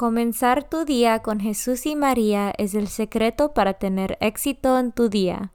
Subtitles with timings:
[0.00, 5.10] Comenzar tu día con Jesús y María es el secreto para tener éxito en tu
[5.10, 5.52] día.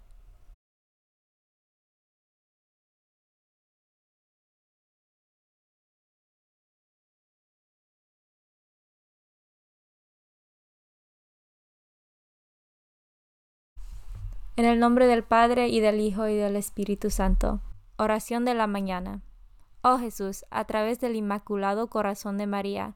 [14.56, 17.62] En el nombre del Padre y del Hijo y del Espíritu Santo.
[17.98, 19.24] Oración de la mañana.
[19.82, 22.96] Oh Jesús, a través del Inmaculado Corazón de María,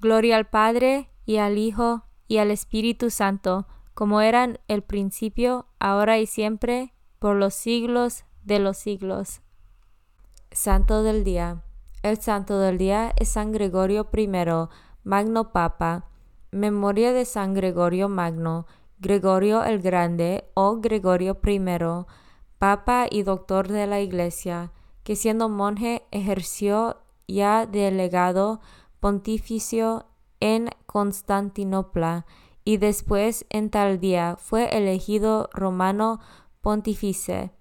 [0.00, 6.18] Gloria al Padre, y al Hijo, y al Espíritu Santo, como eran el principio, ahora
[6.18, 9.42] y siempre, por los siglos de los siglos.
[10.50, 11.62] Santo del Día.
[12.02, 14.28] El Santo del Día es San Gregorio I,
[15.04, 16.06] Magno Papa.
[16.50, 18.66] Memoria de San Gregorio Magno
[18.98, 21.60] Gregorio el Grande o Gregorio I,
[22.58, 24.72] Papa y doctor de la Iglesia,
[25.04, 28.60] que siendo monje ejerció ya delegado
[29.00, 30.06] pontificio
[30.38, 32.26] en Constantinopla
[32.64, 36.20] y después en tal día fue elegido romano
[36.60, 37.52] pontífice.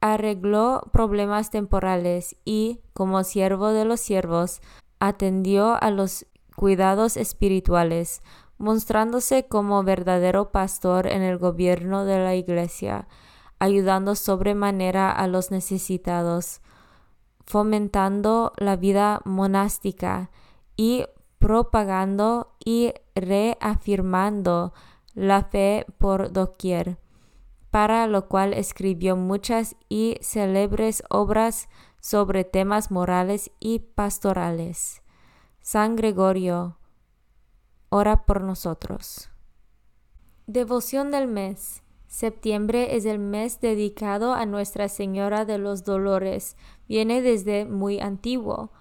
[0.00, 4.62] Arregló problemas temporales y, como siervo de los siervos,
[4.98, 8.22] atendió a los cuidados espirituales,
[8.58, 13.08] mostrándose como verdadero pastor en el gobierno de la Iglesia,
[13.58, 16.60] ayudando sobremanera a los necesitados,
[17.46, 20.30] fomentando la vida monástica
[20.76, 21.04] y
[21.38, 24.72] propagando y reafirmando
[25.14, 26.98] la fe por doquier,
[27.70, 31.68] para lo cual escribió muchas y célebres obras
[32.00, 35.02] sobre temas morales y pastorales.
[35.60, 36.78] San Gregorio,
[37.90, 39.30] ora por nosotros.
[40.46, 41.82] Devoción del mes.
[42.10, 46.56] Septiembre es el mes dedicado a Nuestra Señora de los Dolores.
[46.88, 48.72] Viene desde muy antiguo.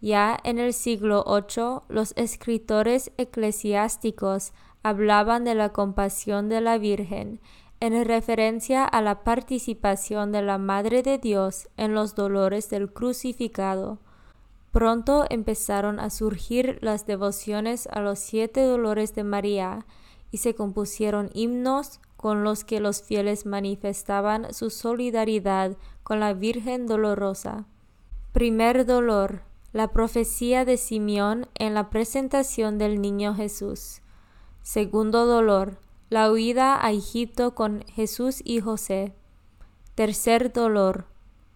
[0.00, 4.52] Ya en el siglo VIII los escritores eclesiásticos
[4.84, 7.40] hablaban de la compasión de la Virgen
[7.80, 13.98] en referencia a la participación de la Madre de Dios en los dolores del crucificado.
[14.70, 19.86] Pronto empezaron a surgir las devociones a los siete dolores de María
[20.30, 26.88] y se compusieron himnos con los que los fieles manifestaban su solidaridad con la Virgen
[26.88, 27.66] Dolorosa.
[28.32, 29.42] Primer dolor,
[29.72, 34.00] la profecía de Simeón en la presentación del niño Jesús.
[34.62, 35.78] Segundo dolor,
[36.10, 39.14] la huida a Egipto con Jesús y José.
[39.94, 41.04] Tercer dolor,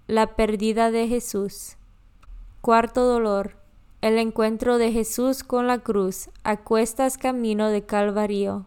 [0.07, 1.79] la pérdida de Jesús.
[2.61, 3.57] Cuarto dolor.
[4.03, 8.67] El encuentro de Jesús con la cruz a cuestas camino de Calvario.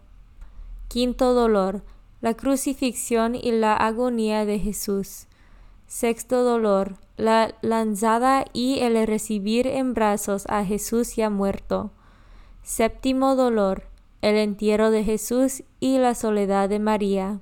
[0.89, 1.81] Quinto dolor.
[2.23, 5.27] La crucifixión y la agonía de Jesús.
[5.87, 6.95] Sexto dolor.
[7.17, 11.91] La lanzada y el recibir en brazos a Jesús ya muerto.
[12.61, 13.83] Séptimo dolor.
[14.21, 17.41] El entierro de Jesús y la soledad de María.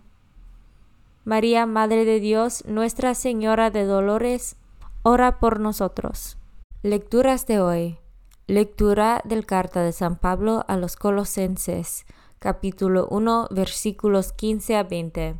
[1.26, 4.56] María, Madre de Dios, Nuestra Señora de Dolores,
[5.04, 6.40] ora por nosotros.
[6.82, 8.00] Lecturas de hoy.
[8.48, 12.08] Lectura del carta de San Pablo a los Colosenses,
[12.42, 15.36] capítulo 1, versículos 15 a 20.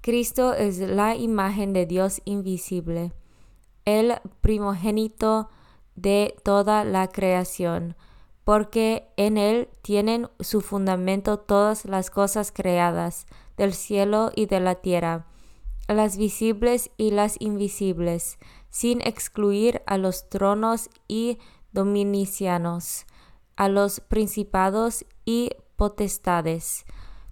[0.00, 3.12] Cristo es la imagen de Dios invisible,
[3.84, 5.48] el primogénito
[5.94, 7.94] de toda la creación,
[8.42, 13.26] porque en él tienen su fundamento todas las cosas creadas,
[13.56, 15.28] del cielo y de la tierra,
[15.86, 18.40] las visibles y las invisibles,
[18.70, 21.38] sin excluir a los tronos y
[21.70, 23.06] dominicianos,
[23.60, 26.86] a los principados y potestades.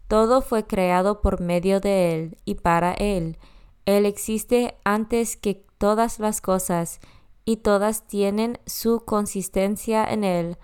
[0.09, 3.39] Todo fue creado por medio de Él y para Él.
[3.87, 7.01] Él existe antes que todas las cosas,
[7.47, 10.59] y todas tienen su consistencia en Él.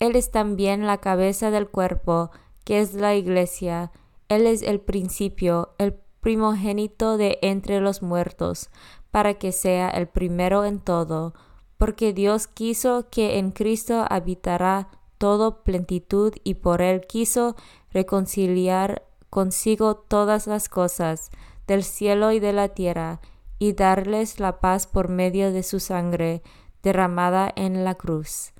[0.00, 2.30] Él es también la cabeza del cuerpo,
[2.64, 3.92] que es la Iglesia,
[4.30, 8.70] él es el principio, el primogénito de entre los muertos,
[9.10, 11.34] para que sea el primero en todo,
[11.78, 14.88] porque Dios quiso que en Cristo habitará
[15.18, 17.56] todo plenitud y por él quiso
[17.90, 21.30] reconciliar consigo todas las cosas
[21.66, 23.20] del cielo y de la tierra,
[23.58, 26.42] y darles la paz por medio de su sangre
[26.82, 28.52] derramada en la cruz.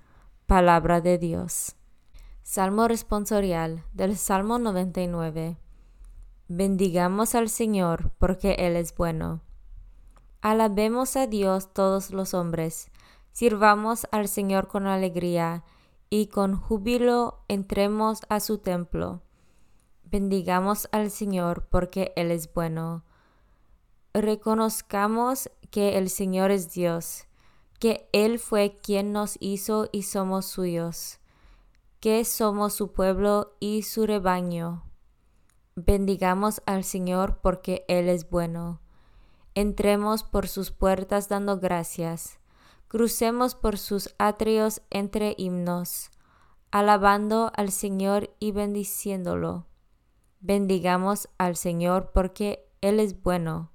[0.46, 1.76] Palabra de Dios.
[2.42, 5.58] Salmo responsorial del Salmo 99.
[6.48, 9.40] Bendigamos al Señor porque Él es bueno.
[10.40, 12.88] Alabemos a Dios todos los hombres,
[13.36, 15.62] sirvamos al Señor con alegría
[16.08, 19.20] y con júbilo entremos a su templo.
[20.04, 23.04] Bendigamos al Señor porque Él es bueno.
[24.14, 27.26] Reconozcamos que el Señor es Dios,
[27.78, 31.20] que Él fue quien nos hizo y somos suyos
[32.00, 34.84] que somos su pueblo y su rebaño.
[35.74, 38.80] Bendigamos al Señor porque Él es bueno.
[39.56, 42.38] Entremos por sus puertas dando gracias.
[42.88, 46.10] Crucemos por sus atrios entre himnos,
[46.70, 49.66] alabando al Señor y bendiciéndolo.
[50.40, 53.72] Bendigamos al Señor porque Él es bueno.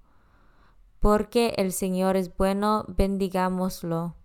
[1.00, 4.16] Porque el Señor es bueno, bendigámoslo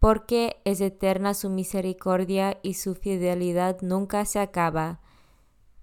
[0.00, 5.00] porque es eterna su misericordia y su fidelidad nunca se acaba.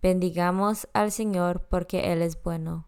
[0.01, 2.87] Bendigamos al Señor porque Él es bueno.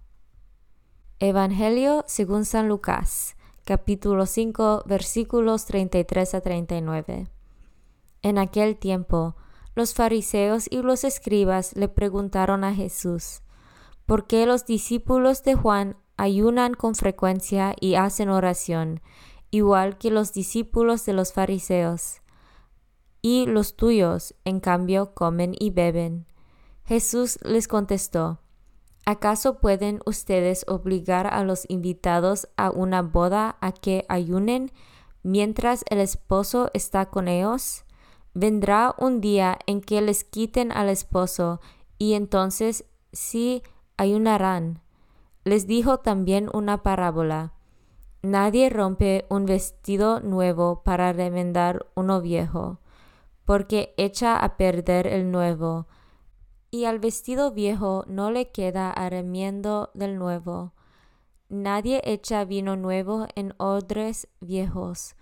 [1.20, 7.28] Evangelio según San Lucas, capítulo 5, versículos 33 a 39.
[8.22, 9.36] En aquel tiempo,
[9.76, 13.42] los fariseos y los escribas le preguntaron a Jesús,
[14.06, 19.00] ¿por qué los discípulos de Juan ayunan con frecuencia y hacen oración,
[19.52, 22.22] igual que los discípulos de los fariseos.
[23.22, 26.28] Y los tuyos, en cambio, comen y beben.
[26.84, 28.42] Jesús les contestó,
[29.10, 34.72] ¿acaso pueden ustedes obligar a los invitados a una boda a que ayunen
[35.24, 37.86] mientras el esposo está con ellos?
[38.34, 41.60] Vendrá un día en que les quiten al esposo
[41.98, 43.64] y entonces sí
[43.98, 44.82] ayunarán.
[45.44, 47.54] Les dijo también una parábola
[48.22, 52.80] Nadie rompe un vestido nuevo para remendar uno viejo,
[53.46, 55.88] porque echa a perder el nuevo,
[56.72, 60.74] y al vestido viejo no le queda arremiendo del nuevo.
[61.50, 65.16] Nadie echa vino nuevo en odres viejos,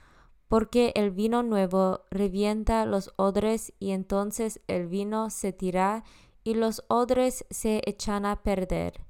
[0.47, 6.03] porque el vino nuevo revienta los odres y entonces el vino se tira
[6.43, 9.05] y los odres se echan a perder.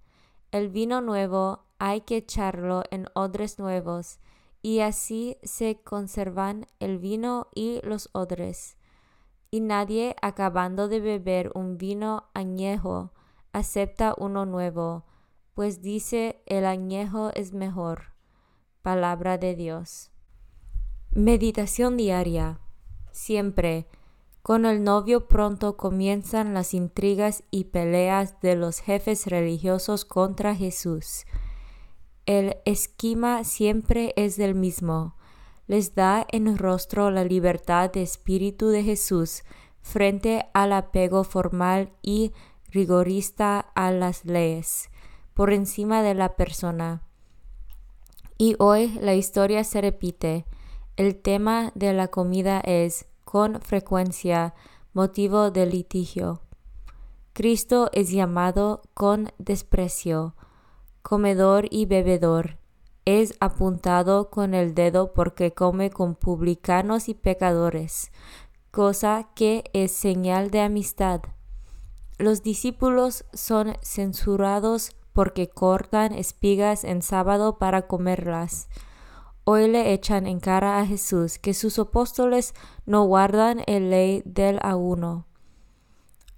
[0.52, 4.20] El vino nuevo hay que echarlo en odres nuevos,
[4.62, 8.77] y así se conservan el vino y los odres.
[9.50, 13.12] Y nadie, acabando de beber un vino añejo,
[13.54, 15.06] acepta uno nuevo,
[15.54, 18.14] pues dice el añejo es mejor.
[18.82, 20.12] Palabra de Dios.
[21.12, 22.60] Meditación diaria.
[23.12, 23.88] Siempre
[24.48, 31.26] con el novio pronto comienzan las intrigas y peleas de los jefes religiosos contra Jesús.
[32.26, 35.17] El esquema siempre es del mismo.
[35.68, 39.44] Les da en rostro la libertad de espíritu de Jesús
[39.82, 42.32] frente al apego formal y
[42.70, 44.90] rigorista a las leyes,
[45.34, 47.04] por encima de la persona.
[48.38, 50.46] Y hoy la historia se repite.
[50.96, 54.54] El tema de la comida es con frecuencia
[54.94, 56.42] motivo de litigio.
[57.34, 60.36] Cristo es llamado con desprecio,
[61.02, 62.58] comedor y bebedor.
[63.08, 68.12] Es apuntado con el dedo porque come con publicanos y pecadores,
[68.70, 71.22] cosa que es señal de amistad.
[72.18, 78.68] Los discípulos son censurados porque cortan espigas en sábado para comerlas.
[79.46, 82.54] Hoy le echan en cara a Jesús que sus apóstoles
[82.86, 85.28] no guardan el ley del auno.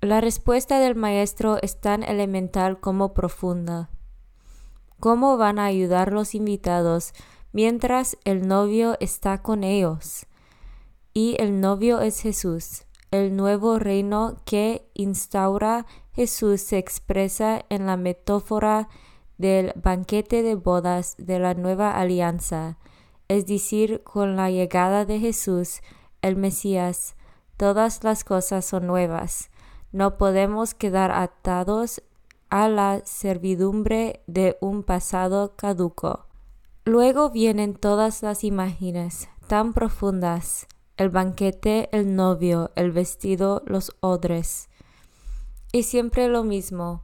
[0.01, 3.89] La respuesta del maestro es tan elemental como profunda.
[4.99, 7.13] ¿Cómo van a ayudar los invitados
[7.53, 10.25] mientras el novio está con ellos?
[11.13, 12.83] Y el novio es Jesús.
[13.09, 18.89] El nuevo reino que instaura Jesús se expresa en la metáfora
[19.37, 22.77] del banquete de bodas de la nueva alianza,
[23.29, 25.79] es decir, con la llegada de Jesús,
[26.21, 27.15] el Mesías,
[27.55, 29.49] todas las cosas son nuevas.
[29.93, 32.03] No podemos quedar atados
[32.49, 36.25] a la servidumbre de un pasado caduco.
[36.85, 44.69] Luego vienen todas las imágenes tan profundas, el banquete, el novio, el vestido, los odres.
[45.71, 47.03] Y siempre lo mismo.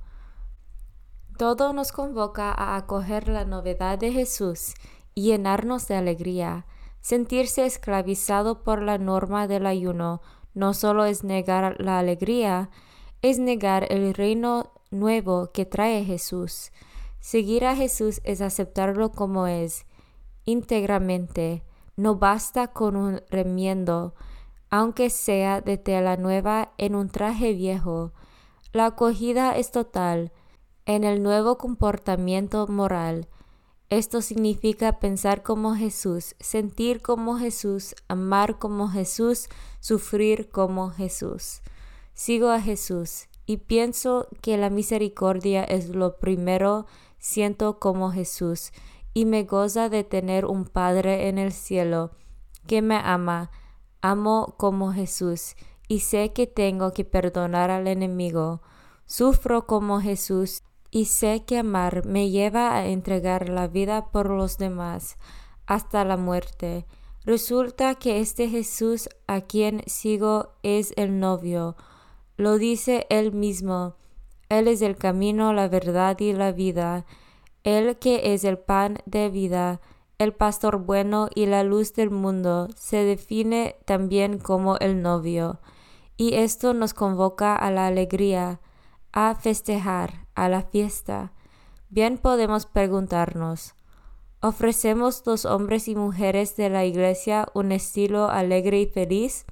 [1.37, 4.73] Todo nos convoca a acoger la novedad de Jesús
[5.13, 6.65] y llenarnos de alegría.
[7.01, 10.21] Sentirse esclavizado por la norma del ayuno
[10.53, 12.69] no solo es negar la alegría,
[13.21, 16.71] es negar el reino nuevo que trae Jesús.
[17.19, 19.85] Seguir a Jesús es aceptarlo como es,
[20.45, 21.63] íntegramente,
[21.95, 24.13] no basta con un remiendo,
[24.69, 28.11] aunque sea de tela nueva en un traje viejo.
[28.73, 30.31] La acogida es total
[30.85, 33.27] en el nuevo comportamiento moral.
[33.89, 39.47] Esto significa pensar como Jesús, sentir como Jesús, amar como Jesús,
[39.79, 41.61] sufrir como Jesús.
[42.13, 46.85] Sigo a Jesús y pienso que la misericordia es lo primero,
[47.19, 48.71] siento como Jesús
[49.13, 52.11] y me goza de tener un Padre en el cielo
[52.67, 53.51] que me ama,
[54.01, 55.55] amo como Jesús
[55.87, 58.61] y sé que tengo que perdonar al enemigo.
[59.05, 64.57] Sufro como Jesús y sé que amar me lleva a entregar la vida por los
[64.57, 65.17] demás
[65.67, 66.85] hasta la muerte.
[67.23, 71.75] Resulta que este Jesús a quien sigo es el novio.
[72.38, 73.96] Lo dice él mismo.
[74.50, 77.06] Él es el camino, la verdad y la vida.
[77.63, 79.82] Él que es el pan de vida,
[80.18, 85.60] el pastor bueno y la luz del mundo, se define también como el novio.
[86.18, 88.62] Y esto nos convoca a la alegría,
[89.12, 91.34] a festejar, a la fiesta.
[91.89, 93.75] Bien podemos preguntarnos,
[94.42, 99.46] ¿ofrecemos los hombres y mujeres de la iglesia un estilo alegre y feliz?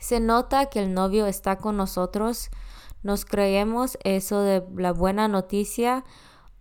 [0.00, 2.50] ¿Se nota que el novio está con nosotros?
[3.02, 6.04] ¿Nos creemos eso de la buena noticia?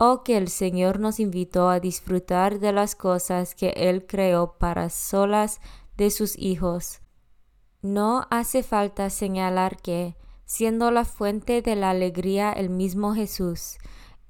[0.02, 4.90] o que el Señor nos invitó a disfrutar de las cosas que Él creó para
[4.90, 5.60] solas
[5.98, 7.02] de sus hijos.
[7.82, 10.16] No hace falta señalar que,
[10.46, 13.78] siendo la fuente de la alegría el mismo Jesús,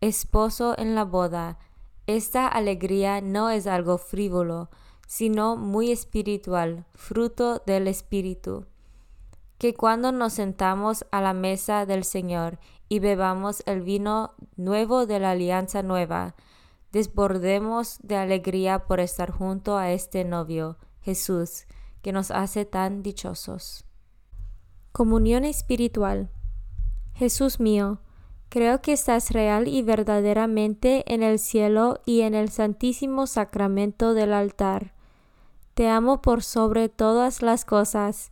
[0.02, 1.60] esposo en la boda,
[2.08, 4.72] esta alegría no es algo frívolo,
[5.06, 8.66] sino muy espiritual, fruto del Espíritu.
[9.60, 15.20] Que cuando nos sentamos a la mesa del Señor y bebamos el vino nuevo de
[15.20, 16.36] la alianza nueva.
[16.92, 21.66] Desbordemos de alegría por estar junto a este novio, Jesús,
[22.02, 23.86] que nos hace tan dichosos.
[24.92, 26.32] Comunión espiritual.
[27.14, 28.00] Jesús mío,
[28.48, 34.34] creo que estás real y verdaderamente en el cielo y en el santísimo sacramento del
[34.34, 34.94] altar.
[35.74, 38.32] Te amo por sobre todas las cosas,